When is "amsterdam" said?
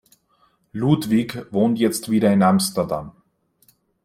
2.41-3.11